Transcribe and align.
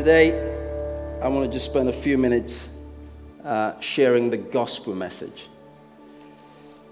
today, 0.00 0.32
I 1.20 1.28
want 1.28 1.44
to 1.44 1.52
just 1.52 1.66
spend 1.66 1.90
a 1.90 1.92
few 1.92 2.16
minutes 2.16 2.74
uh, 3.44 3.78
sharing 3.80 4.30
the 4.30 4.38
gospel 4.38 4.94
message. 4.94 5.46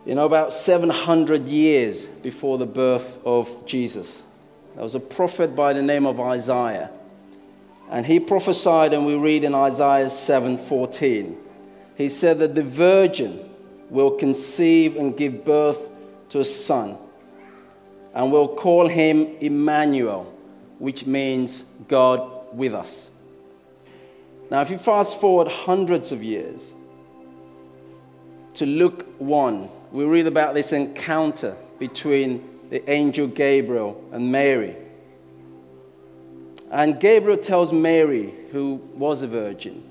You 0.04 0.14
know, 0.14 0.26
about 0.26 0.52
700 0.52 1.46
years 1.46 2.04
before 2.04 2.58
the 2.58 2.66
birth 2.66 3.18
of 3.24 3.64
Jesus, 3.64 4.24
there 4.74 4.82
was 4.82 4.94
a 4.94 5.00
prophet 5.00 5.56
by 5.56 5.72
the 5.72 5.80
name 5.80 6.04
of 6.04 6.20
Isaiah. 6.20 6.90
And 7.90 8.04
he 8.04 8.20
prophesied, 8.20 8.92
and 8.92 9.06
we 9.06 9.14
read 9.14 9.42
in 9.42 9.54
Isaiah 9.54 10.10
7:14. 10.10 11.34
He 11.96 12.10
said 12.10 12.38
that 12.40 12.54
the 12.54 12.62
virgin 12.62 13.40
will 13.88 14.10
conceive 14.10 14.98
and 14.98 15.16
give 15.16 15.46
birth 15.46 15.80
to 16.28 16.40
a 16.40 16.44
son, 16.44 16.98
and 18.12 18.30
will 18.30 18.48
call 18.48 18.86
him 18.86 19.34
Emmanuel, 19.40 20.30
which 20.78 21.06
means 21.06 21.64
God 21.88 22.38
with 22.52 22.74
us. 22.74 23.10
Now, 24.50 24.62
if 24.62 24.70
you 24.70 24.78
fast 24.78 25.20
forward 25.20 25.48
hundreds 25.48 26.12
of 26.12 26.22
years 26.22 26.74
to 28.55 28.64
Luke 28.64 29.06
1, 29.18 29.68
we 29.92 30.05
read 30.05 30.27
about 30.27 30.55
this 30.55 30.72
encounter 30.72 31.56
between 31.78 32.48
the 32.70 32.88
angel 32.90 33.27
Gabriel 33.27 34.02
and 34.12 34.32
Mary. 34.32 34.77
And 36.70 37.00
Gabriel 37.00 37.38
tells 37.38 37.72
Mary, 37.72 38.34
who 38.52 38.74
was 38.94 39.22
a 39.22 39.27
virgin, 39.27 39.83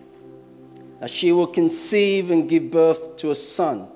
that 0.99 1.09
she 1.09 1.31
will 1.31 1.47
conceive 1.47 2.31
and 2.31 2.49
give 2.49 2.71
birth 2.71 3.17
to 3.17 3.31
a 3.31 3.35
son, 3.35 3.87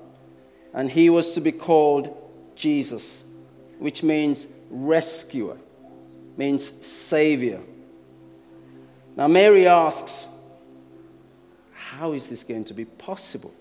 and 0.72 0.90
he 0.90 1.10
was 1.10 1.34
to 1.34 1.40
be 1.40 1.52
called 1.52 2.16
Jesus, 2.56 3.24
which 3.78 4.02
means 4.02 4.46
rescuer, 4.70 5.56
means 6.36 6.70
savior. 6.84 7.60
Now, 9.16 9.28
Mary 9.28 9.66
asks, 9.66 10.28
How 11.74 12.12
is 12.12 12.28
this 12.28 12.44
going 12.44 12.64
to 12.64 12.74
be 12.74 12.84
possible? 12.84 13.52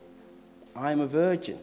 I'm 0.75 1.01
a 1.01 1.07
virgin. 1.07 1.59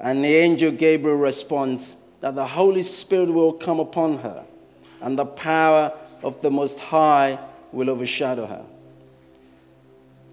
And 0.00 0.24
the 0.24 0.34
angel 0.34 0.72
Gabriel 0.72 1.16
responds, 1.16 1.94
that 2.24 2.34
the 2.34 2.46
Holy 2.46 2.82
Spirit 2.82 3.28
will 3.28 3.52
come 3.52 3.78
upon 3.78 4.16
her, 4.16 4.46
and 5.02 5.18
the 5.18 5.26
power 5.26 5.92
of 6.22 6.40
the 6.40 6.50
Most 6.50 6.80
High 6.80 7.38
will 7.70 7.90
overshadow 7.90 8.46
her. 8.46 8.64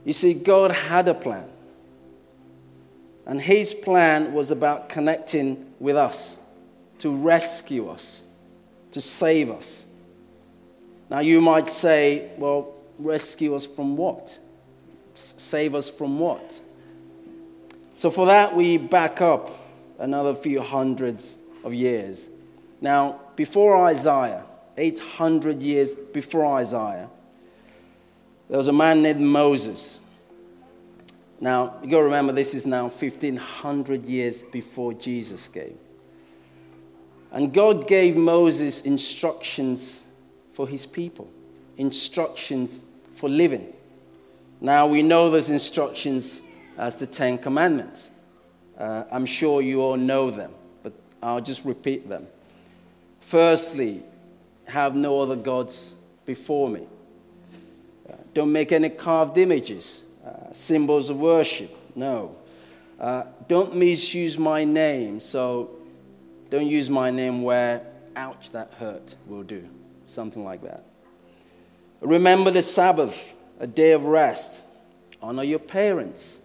You 0.06 0.14
see, 0.14 0.34
God 0.34 0.72
had 0.72 1.10
a 1.10 1.14
plan. 1.14 1.50
And 3.26 3.42
his 3.42 3.74
plan 3.74 4.32
was 4.32 4.52
about 4.52 4.88
connecting 4.88 5.74
with 5.82 5.98
us, 5.98 6.38
to 7.00 7.14
rescue 7.14 7.90
us, 7.90 8.22
to 8.94 9.02
save 9.02 9.52
us. 9.52 9.86
Now, 11.12 11.20
you 11.20 11.42
might 11.42 11.68
say, 11.68 12.30
well, 12.38 12.74
rescue 12.98 13.54
us 13.54 13.66
from 13.66 13.98
what? 13.98 14.40
Save 15.14 15.76
us 15.76 15.90
from 15.90 16.20
what? 16.20 16.62
So, 17.98 18.10
for 18.10 18.28
that, 18.28 18.56
we 18.56 18.78
back 18.78 19.20
up 19.20 19.52
another 20.00 20.34
few 20.34 20.62
hundreds 20.62 21.36
of 21.66 21.74
years. 21.74 22.30
Now, 22.80 23.20
before 23.36 23.86
Isaiah, 23.88 24.46
800 24.78 25.62
years 25.62 25.94
before 25.94 26.46
Isaiah, 26.56 27.10
there 28.48 28.58
was 28.58 28.70
a 28.70 28.74
man 28.74 29.02
named 29.02 29.20
Moses. 29.20 30.00
Now, 31.42 31.76
you 31.84 31.92
got 31.92 31.98
to 31.98 32.04
remember, 32.06 32.32
this 32.32 32.54
is 32.54 32.66
now 32.66 32.84
1500 32.84 34.06
years 34.06 34.44
before 34.44 34.94
Jesus 34.94 35.50
came. 35.50 35.78
And 37.34 37.54
God 37.54 37.86
gave 37.86 38.16
Moses 38.16 38.84
instructions 38.84 40.06
for 40.54 40.68
his 40.68 40.86
people, 40.86 41.30
instructions 41.78 42.82
for 43.16 43.30
living. 43.30 43.74
Now, 44.60 44.88
we 44.88 45.02
know 45.02 45.30
those 45.30 45.50
instructions 45.50 46.42
as 46.78 46.96
the 46.96 47.08
Ten 47.08 47.38
Commandments. 47.38 48.12
Uh, 48.78 49.04
I'm 49.12 49.26
sure 49.26 49.62
you 49.62 49.82
all 49.82 49.98
know 49.98 50.30
them. 50.30 50.52
But 50.84 50.94
I'll 51.22 51.42
just 51.42 51.66
repeat 51.66 52.08
them. 52.10 52.28
Firstly, 53.22 54.04
have 54.66 54.96
no 54.96 55.20
other 55.22 55.36
gods 55.36 55.94
before 56.26 56.70
me. 56.70 56.88
Uh, 58.10 58.16
don't 58.34 58.52
make 58.52 58.72
any 58.72 58.90
carved 58.90 59.38
images, 59.38 60.04
uh, 60.26 60.52
symbols 60.52 61.10
of 61.10 61.20
worship. 61.20 61.76
No. 61.96 62.36
Uh, 63.00 63.24
don't 63.48 63.76
misuse 63.76 64.38
my 64.38 64.64
name. 64.64 65.20
So 65.20 65.72
don't 66.50 66.68
use 66.68 66.90
my 66.90 67.10
name 67.10 67.42
where, 67.42 67.82
ouch, 68.16 68.52
that 68.52 68.74
hurt 68.78 69.16
will 69.28 69.44
do. 69.44 69.68
Something 70.12 70.44
like 70.44 70.62
that. 70.64 70.84
Remember 72.02 72.52
the 72.52 72.62
Sabbath, 72.62 73.34
a 73.62 73.68
day 73.68 73.94
of 73.94 74.04
rest. 74.04 74.62
Honor 75.22 75.44
your 75.44 75.60
parents. 75.60 76.38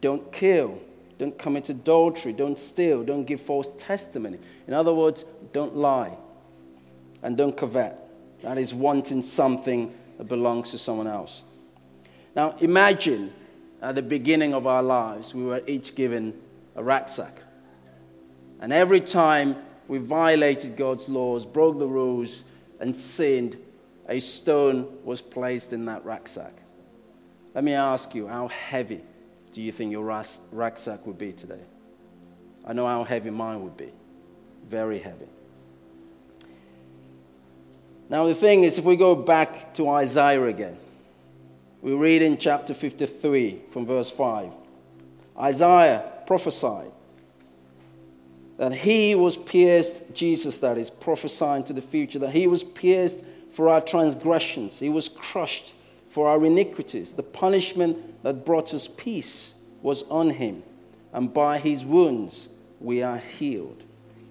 Don't 0.00 0.30
kill. 0.32 0.78
Don't 1.18 1.36
commit 1.36 1.68
adultery. 1.70 2.32
Don't 2.32 2.56
steal. 2.56 3.02
Don't 3.02 3.24
give 3.24 3.40
false 3.40 3.72
testimony. 3.78 4.38
In 4.68 4.74
other 4.74 4.94
words, 4.94 5.24
don't 5.52 5.74
lie. 5.74 6.12
And 7.20 7.36
don't 7.36 7.56
covet. 7.56 7.98
That 8.42 8.58
is 8.58 8.72
wanting 8.72 9.22
something 9.22 9.92
that 10.16 10.28
belongs 10.28 10.70
to 10.70 10.78
someone 10.78 11.08
else. 11.08 11.42
Now, 12.36 12.54
imagine 12.60 13.32
at 13.82 13.96
the 13.96 14.02
beginning 14.02 14.54
of 14.54 14.68
our 14.68 14.84
lives, 14.84 15.34
we 15.34 15.42
were 15.42 15.62
each 15.66 15.96
given 15.96 16.32
a 16.76 16.84
rucksack. 16.84 17.42
And 18.60 18.72
every 18.72 19.00
time 19.00 19.56
we 19.88 19.98
violated 19.98 20.76
God's 20.76 21.08
laws, 21.08 21.44
broke 21.44 21.80
the 21.80 21.88
rules, 21.88 22.44
and 22.80 22.94
sinned, 22.94 23.56
a 24.08 24.20
stone 24.20 24.88
was 25.04 25.20
placed 25.20 25.72
in 25.72 25.84
that 25.86 26.04
rucksack. 26.04 26.52
Let 27.54 27.64
me 27.64 27.72
ask 27.72 28.14
you, 28.14 28.26
how 28.26 28.48
heavy 28.48 29.00
do 29.52 29.62
you 29.62 29.72
think 29.72 29.92
your 29.92 30.04
rucksack 30.52 31.06
would 31.06 31.18
be 31.18 31.32
today? 31.32 31.60
I 32.64 32.72
know 32.72 32.86
how 32.86 33.04
heavy 33.04 33.30
mine 33.30 33.62
would 33.62 33.76
be. 33.76 33.90
Very 34.66 34.98
heavy. 34.98 35.26
Now, 38.10 38.26
the 38.26 38.34
thing 38.34 38.62
is, 38.62 38.78
if 38.78 38.84
we 38.84 38.96
go 38.96 39.14
back 39.14 39.74
to 39.74 39.88
Isaiah 39.90 40.44
again, 40.44 40.78
we 41.82 41.92
read 41.92 42.22
in 42.22 42.38
chapter 42.38 42.74
53 42.74 43.60
from 43.70 43.86
verse 43.86 44.10
5 44.10 44.52
Isaiah 45.38 46.04
prophesied 46.26 46.90
that 48.58 48.74
he 48.74 49.14
was 49.14 49.36
pierced, 49.36 50.12
Jesus 50.12 50.58
that 50.58 50.76
is, 50.76 50.90
prophesying 50.90 51.64
to 51.64 51.72
the 51.72 51.80
future, 51.80 52.18
that 52.18 52.32
he 52.32 52.46
was 52.46 52.62
pierced 52.62 53.24
for 53.52 53.68
our 53.68 53.80
transgressions, 53.80 54.78
he 54.78 54.90
was 54.90 55.08
crushed 55.08 55.74
for 56.10 56.28
our 56.28 56.44
iniquities. 56.44 57.14
The 57.14 57.22
punishment 57.22 58.22
that 58.22 58.44
brought 58.44 58.74
us 58.74 58.88
peace 58.88 59.54
was 59.80 60.02
on 60.04 60.30
him, 60.30 60.62
and 61.12 61.32
by 61.32 61.58
his 61.58 61.84
wounds 61.84 62.48
we 62.80 63.02
are 63.02 63.18
healed. 63.18 63.82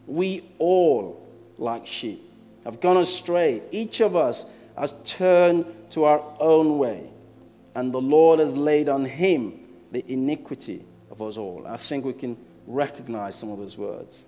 We 0.06 0.44
all, 0.60 1.26
like 1.58 1.88
sheep, 1.88 2.24
have 2.64 2.80
gone 2.80 2.98
astray. 2.98 3.62
Each 3.72 4.02
of 4.02 4.16
us 4.16 4.46
has 4.78 4.94
turned 5.04 5.66
to 5.92 6.04
our 6.04 6.22
own 6.40 6.78
way, 6.78 7.10
and 7.76 7.94
the 7.94 8.02
Lord 8.02 8.40
has 8.40 8.58
laid 8.58 8.90
on 8.90 9.06
him 9.06 9.60
the 9.92 10.04
iniquity 10.12 10.84
of 11.12 11.22
us 11.22 11.38
all. 11.38 11.66
I 11.66 11.78
think 11.78 12.04
we 12.04 12.14
can 12.14 12.38
recognize 12.68 13.36
some 13.36 13.50
of 13.50 13.58
those 13.58 13.78
words. 13.78 14.26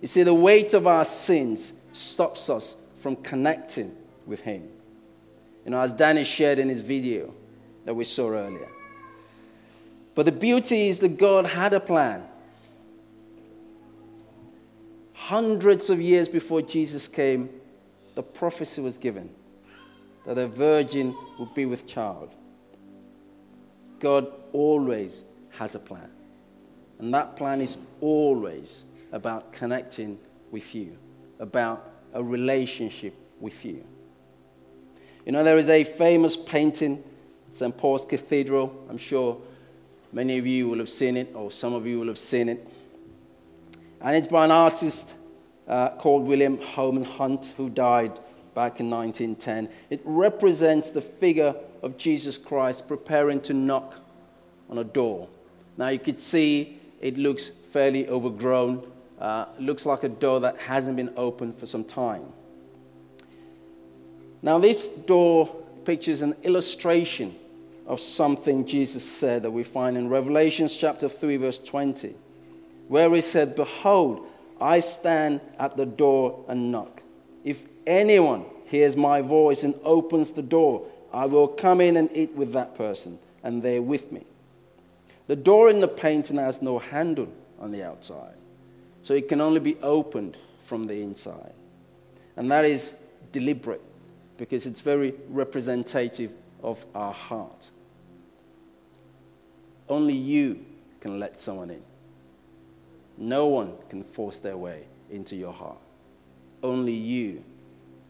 You 0.00 0.08
see, 0.08 0.24
the 0.24 0.34
weight 0.34 0.74
of 0.74 0.86
our 0.86 1.04
sins 1.04 1.72
stops 1.92 2.50
us 2.50 2.76
from 2.98 3.16
connecting 3.16 3.96
with 4.26 4.40
him. 4.40 4.68
You 5.64 5.70
know, 5.70 5.80
as 5.80 5.92
Danny 5.92 6.24
shared 6.24 6.58
in 6.58 6.68
his 6.68 6.82
video 6.82 7.32
that 7.84 7.94
we 7.94 8.04
saw 8.04 8.30
earlier. 8.30 8.68
But 10.14 10.26
the 10.26 10.32
beauty 10.32 10.88
is 10.88 10.98
that 10.98 11.16
God 11.16 11.46
had 11.46 11.72
a 11.72 11.80
plan. 11.80 12.24
Hundreds 15.14 15.88
of 15.88 16.00
years 16.00 16.28
before 16.28 16.60
Jesus 16.60 17.06
came, 17.06 17.48
the 18.14 18.22
prophecy 18.22 18.82
was 18.82 18.98
given 18.98 19.30
that 20.26 20.36
a 20.38 20.46
virgin 20.46 21.14
would 21.38 21.54
be 21.54 21.64
with 21.64 21.86
child. 21.86 22.30
God 24.00 24.26
always 24.52 25.24
has 25.50 25.74
a 25.74 25.78
plan. 25.78 26.10
And 27.02 27.12
that 27.14 27.34
plan 27.34 27.60
is 27.60 27.78
always 28.00 28.84
about 29.10 29.52
connecting 29.52 30.20
with 30.52 30.72
you, 30.72 30.96
about 31.40 31.90
a 32.14 32.22
relationship 32.22 33.12
with 33.40 33.64
you. 33.64 33.84
You 35.26 35.32
know, 35.32 35.42
there 35.42 35.58
is 35.58 35.68
a 35.68 35.82
famous 35.82 36.36
painting, 36.36 37.02
St. 37.50 37.76
Paul's 37.76 38.06
Cathedral. 38.06 38.86
I'm 38.88 38.98
sure 38.98 39.36
many 40.12 40.38
of 40.38 40.46
you 40.46 40.68
will 40.68 40.78
have 40.78 40.88
seen 40.88 41.16
it, 41.16 41.32
or 41.34 41.50
some 41.50 41.74
of 41.74 41.88
you 41.88 41.98
will 41.98 42.06
have 42.06 42.18
seen 42.18 42.48
it. 42.48 42.64
And 44.00 44.16
it's 44.16 44.28
by 44.28 44.44
an 44.44 44.52
artist 44.52 45.12
uh, 45.66 45.88
called 45.96 46.24
William 46.24 46.60
Holman 46.60 47.04
Hunt, 47.04 47.52
who 47.56 47.68
died 47.68 48.12
back 48.54 48.78
in 48.78 48.88
1910. 48.88 49.68
It 49.90 50.02
represents 50.04 50.90
the 50.90 51.02
figure 51.02 51.56
of 51.82 51.98
Jesus 51.98 52.38
Christ 52.38 52.86
preparing 52.86 53.40
to 53.40 53.54
knock 53.54 53.96
on 54.70 54.78
a 54.78 54.84
door. 54.84 55.28
Now 55.76 55.88
you 55.88 55.98
could 55.98 56.20
see 56.20 56.78
it 57.02 57.18
looks 57.18 57.48
fairly 57.48 58.08
overgrown. 58.08 58.90
Uh, 59.20 59.46
looks 59.58 59.84
like 59.84 60.02
a 60.02 60.08
door 60.08 60.40
that 60.40 60.56
hasn't 60.56 60.96
been 60.96 61.12
opened 61.16 61.58
for 61.58 61.66
some 61.66 61.84
time. 61.84 62.24
Now, 64.40 64.58
this 64.58 64.88
door 64.88 65.46
pictures 65.84 66.22
an 66.22 66.34
illustration 66.42 67.36
of 67.86 68.00
something 68.00 68.66
Jesus 68.66 69.04
said 69.04 69.42
that 69.42 69.50
we 69.50 69.62
find 69.62 69.96
in 69.96 70.08
Revelation 70.08 70.66
chapter 70.68 71.08
3, 71.08 71.36
verse 71.36 71.58
20, 71.58 72.14
where 72.88 73.12
he 73.14 73.20
said, 73.20 73.54
Behold, 73.54 74.26
I 74.60 74.80
stand 74.80 75.40
at 75.58 75.76
the 75.76 75.86
door 75.86 76.44
and 76.48 76.72
knock. 76.72 77.02
If 77.44 77.64
anyone 77.86 78.44
hears 78.66 78.96
my 78.96 79.20
voice 79.20 79.62
and 79.64 79.74
opens 79.84 80.32
the 80.32 80.42
door, 80.42 80.86
I 81.12 81.26
will 81.26 81.48
come 81.48 81.80
in 81.80 81.96
and 81.96 82.08
eat 82.16 82.32
with 82.34 82.52
that 82.54 82.74
person, 82.74 83.18
and 83.42 83.62
they're 83.62 83.82
with 83.82 84.10
me. 84.10 84.24
The 85.26 85.36
door 85.36 85.70
in 85.70 85.80
the 85.80 85.88
painting 85.88 86.36
has 86.36 86.62
no 86.62 86.78
handle 86.78 87.28
on 87.60 87.70
the 87.70 87.82
outside, 87.82 88.34
so 89.02 89.14
it 89.14 89.28
can 89.28 89.40
only 89.40 89.60
be 89.60 89.76
opened 89.82 90.36
from 90.64 90.84
the 90.84 91.00
inside. 91.00 91.52
And 92.36 92.50
that 92.50 92.64
is 92.64 92.94
deliberate 93.30 93.82
because 94.36 94.66
it's 94.66 94.80
very 94.80 95.14
representative 95.28 96.32
of 96.62 96.84
our 96.94 97.12
heart. 97.12 97.70
Only 99.88 100.14
you 100.14 100.64
can 101.00 101.18
let 101.18 101.40
someone 101.40 101.70
in. 101.70 101.82
No 103.18 103.46
one 103.46 103.74
can 103.88 104.02
force 104.02 104.38
their 104.38 104.56
way 104.56 104.84
into 105.10 105.36
your 105.36 105.52
heart. 105.52 105.78
Only 106.62 106.94
you 106.94 107.44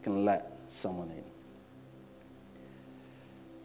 can 0.01 0.23
let 0.25 0.51
someone 0.67 1.09
in. 1.09 1.23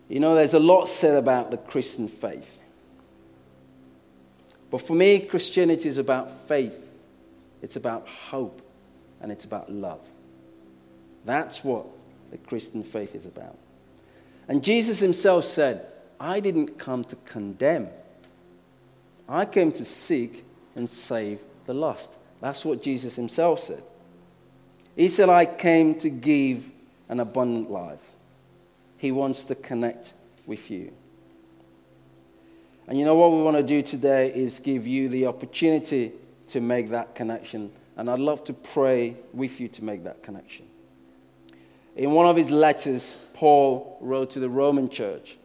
You 0.08 0.20
know, 0.20 0.34
there's 0.34 0.54
a 0.54 0.58
lot 0.58 0.88
said 0.88 1.16
about 1.16 1.50
the 1.50 1.58
Christian 1.58 2.08
faith. 2.08 2.58
But 4.70 4.82
for 4.82 4.94
me, 4.94 5.20
Christianity 5.20 5.88
is 5.88 5.98
about 5.98 6.46
faith, 6.48 6.78
it's 7.62 7.76
about 7.76 8.06
hope, 8.06 8.62
and 9.20 9.32
it's 9.32 9.44
about 9.44 9.70
love. 9.72 10.00
That's 11.24 11.64
what 11.64 11.86
the 12.30 12.38
Christian 12.38 12.82
faith 12.82 13.14
is 13.14 13.26
about. 13.26 13.56
And 14.46 14.62
Jesus 14.62 15.00
himself 15.00 15.44
said, 15.44 15.86
I 16.20 16.40
didn't 16.40 16.78
come 16.78 17.04
to 17.04 17.16
condemn, 17.16 17.88
I 19.28 19.44
came 19.44 19.72
to 19.72 19.84
seek 19.84 20.44
and 20.74 20.88
save 20.88 21.40
the 21.66 21.74
lost. 21.74 22.14
That's 22.40 22.64
what 22.64 22.82
Jesus 22.82 23.16
himself 23.16 23.60
said. 23.60 23.82
He 24.96 25.08
said, 25.08 25.28
I 25.28 25.44
came 25.44 25.98
to 26.00 26.08
give 26.08 26.68
an 27.08 27.20
abundant 27.20 27.70
life. 27.70 28.02
He 28.96 29.12
wants 29.12 29.44
to 29.44 29.54
connect 29.54 30.14
with 30.46 30.70
you. 30.70 30.92
And 32.88 32.99
you 32.99 33.05
know 33.05 33.14
what 33.14 33.32
we 33.32 33.43
want 33.43 33.58
to 33.58 33.62
do 33.62 33.82
today 33.82 34.32
is 34.35 34.58
give 34.58 34.87
you 34.87 35.11
the 35.11 35.26
opportunity 35.26 36.12
to 36.49 36.61
make 36.61 36.88
that 36.90 37.14
connection. 37.14 37.70
And 37.96 38.11
I'd 38.11 38.19
love 38.19 38.43
to 38.44 38.55
pray 38.55 39.17
with 39.35 39.61
you 39.61 39.69
to 39.69 39.85
make 39.85 40.05
that 40.05 40.23
connection. 40.23 40.64
In 41.94 42.12
one 42.12 42.26
of 42.26 42.37
his 42.37 42.49
letters, 42.49 43.19
Paul 43.35 43.99
wrote 44.00 44.31
to 44.31 44.40
the 44.40 44.49
Roman 44.49 44.88
church. 44.88 45.37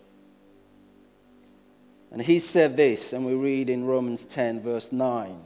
And 2.11 2.21
he 2.21 2.39
said 2.39 2.77
this, 2.77 3.11
and 3.11 3.25
we 3.25 3.33
read 3.33 3.69
in 3.69 3.85
Romans 3.85 4.23
10, 4.23 4.61
verse 4.61 4.91
9 4.91 5.41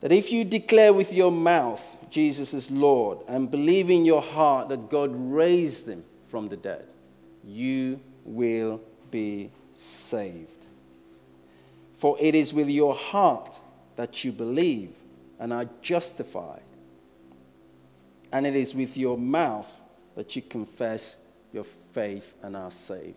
that 0.00 0.12
if 0.12 0.30
you 0.30 0.44
declare 0.44 0.92
with 0.92 1.12
your 1.12 1.32
mouth 1.32 1.96
Jesus 2.10 2.54
is 2.54 2.70
Lord 2.70 3.18
and 3.26 3.50
believe 3.50 3.90
in 3.90 4.04
your 4.04 4.22
heart 4.22 4.68
that 4.68 4.90
God 4.90 5.10
raised 5.12 5.88
him 5.88 6.04
from 6.28 6.48
the 6.48 6.56
dead, 6.56 6.86
you 7.44 8.00
will 8.24 8.80
be 9.10 9.50
saved. 9.76 10.57
For 11.98 12.16
it 12.20 12.34
is 12.34 12.52
with 12.52 12.68
your 12.68 12.94
heart 12.94 13.58
that 13.96 14.24
you 14.24 14.32
believe 14.32 14.90
and 15.38 15.52
are 15.52 15.68
justified, 15.82 16.62
and 18.32 18.46
it 18.46 18.56
is 18.56 18.74
with 18.74 18.96
your 18.96 19.18
mouth 19.18 19.70
that 20.16 20.34
you 20.34 20.42
confess 20.42 21.16
your 21.52 21.64
faith 21.92 22.36
and 22.42 22.56
are 22.56 22.70
saved. 22.70 23.14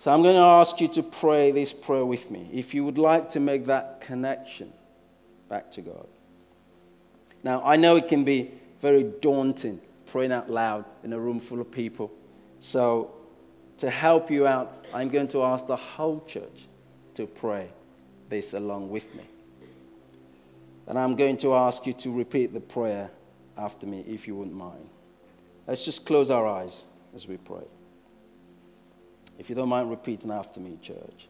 So 0.00 0.12
I'm 0.12 0.22
going 0.22 0.36
to 0.36 0.42
ask 0.42 0.80
you 0.80 0.88
to 0.88 1.02
pray 1.02 1.50
this 1.50 1.72
prayer 1.72 2.04
with 2.04 2.30
me 2.30 2.48
if 2.52 2.74
you 2.74 2.84
would 2.84 2.98
like 2.98 3.30
to 3.30 3.40
make 3.40 3.66
that 3.66 4.00
connection 4.00 4.72
back 5.48 5.70
to 5.72 5.80
God. 5.80 6.06
Now, 7.42 7.62
I 7.64 7.76
know 7.76 7.96
it 7.96 8.08
can 8.08 8.24
be 8.24 8.50
very 8.82 9.02
daunting 9.02 9.80
praying 10.06 10.32
out 10.32 10.48
loud 10.48 10.84
in 11.04 11.12
a 11.12 11.18
room 11.18 11.40
full 11.40 11.60
of 11.60 11.70
people. 11.70 12.10
So, 12.60 13.10
to 13.78 13.90
help 13.90 14.30
you 14.30 14.46
out, 14.46 14.86
I'm 14.94 15.08
going 15.08 15.28
to 15.28 15.42
ask 15.42 15.66
the 15.66 15.76
whole 15.76 16.24
church 16.26 16.66
to 17.14 17.26
pray 17.26 17.68
this 18.28 18.54
along 18.54 18.90
with 18.90 19.14
me. 19.14 19.24
And 20.86 20.98
I'm 20.98 21.16
going 21.16 21.36
to 21.38 21.54
ask 21.54 21.86
you 21.86 21.92
to 21.94 22.10
repeat 22.10 22.52
the 22.52 22.60
prayer 22.60 23.10
after 23.58 23.86
me, 23.86 24.04
if 24.06 24.28
you 24.28 24.34
wouldn't 24.36 24.56
mind. 24.56 24.88
Let's 25.66 25.84
just 25.84 26.06
close 26.06 26.30
our 26.30 26.46
eyes 26.46 26.84
as 27.14 27.26
we 27.26 27.36
pray. 27.38 27.64
If 29.38 29.48
you 29.48 29.56
don't 29.56 29.68
mind 29.68 29.90
repeating 29.90 30.30
after 30.30 30.60
me, 30.60 30.78
church. 30.80 31.28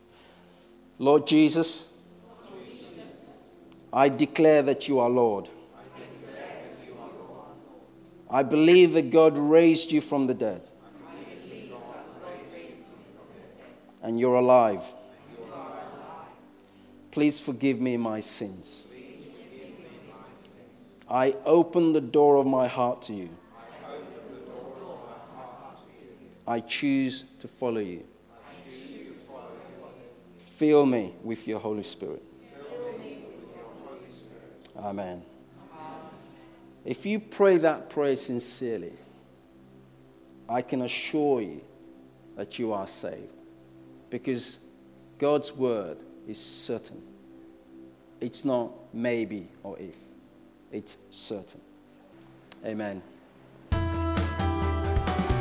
Lord 0.99 1.27
Jesus, 1.27 1.87
I 3.93 4.09
declare 4.09 4.63
that 4.63 4.89
you 4.89 5.01
are 5.01 5.09
Lord. 5.09 5.49
I 8.29 8.43
believe 8.43 8.93
that 8.95 9.11
God 9.11 9.39
raised 9.39 9.93
you 9.93 10.01
from 10.01 10.27
the 10.27 10.35
dead. 10.35 10.61
And 14.07 14.21
you're 14.21 14.37
alive. 14.37 14.85
Please 17.11 17.41
forgive 17.41 17.81
me 17.81 17.97
my 17.97 18.21
sins. 18.21 18.87
I 21.11 21.35
open 21.45 21.93
the 21.93 22.01
door 22.01 22.37
of 22.37 22.47
my 22.47 22.69
heart 22.69 23.03
to 23.03 23.15
you. 23.15 23.31
I 26.47 26.61
choose 26.61 27.25
to 27.41 27.49
follow 27.49 27.81
you. 27.81 28.05
Fill 30.45 30.87
me 30.87 31.13
with 31.25 31.49
your 31.49 31.59
Holy 31.59 31.83
Spirit. 31.83 32.23
Amen. 34.77 35.21
If 36.85 37.05
you 37.05 37.19
pray 37.19 37.57
that 37.57 37.91
prayer 37.91 38.15
sincerely, 38.15 38.93
I 40.49 40.63
can 40.63 40.83
assure 40.83 41.41
you 41.41 41.61
that 42.37 42.57
you 42.61 42.73
are 42.73 42.87
saved 42.87 43.36
because 44.11 44.59
God's 45.19 45.53
word 45.53 45.99
is 46.27 46.43
certain. 46.43 47.01
It's 48.21 48.45
not 48.45 48.73
maybe 48.93 49.47
or 49.63 49.79
if, 49.79 49.95
it's 50.73 50.97
certain. 51.11 51.61
Amen. 52.65 53.01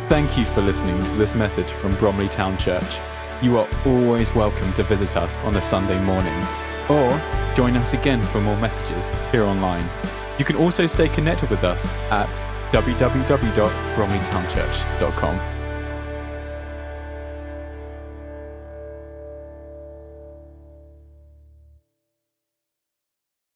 Thank 0.08 0.38
you 0.38 0.46
for 0.46 0.62
listening 0.62 1.04
to 1.04 1.16
this 1.16 1.34
message 1.34 1.72
from 1.72 1.96
Bromley 1.96 2.30
Town 2.30 2.56
Church. 2.58 3.00
You 3.42 3.58
are 3.58 3.68
always 3.86 4.34
welcome 4.36 4.72
to 4.74 4.84
visit 4.84 5.18
us 5.18 5.40
on 5.40 5.56
a 5.56 5.62
Sunday 5.62 6.00
morning 6.04 6.46
or 6.90 7.10
join 7.56 7.76
us 7.76 7.94
again 7.94 8.22
for 8.22 8.40
more 8.40 8.58
messages 8.58 9.10
here 9.32 9.44
online. 9.44 9.90
You 10.38 10.46
can 10.46 10.58
also 10.58 10.86
stay 10.88 11.10
connected 11.10 11.50
with 11.50 11.64
us 11.64 11.92
at 12.12 12.30
www.bromleytownchurch.com. 12.72 15.55